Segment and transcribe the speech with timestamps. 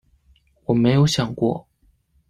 [0.65, 1.67] 我没有想过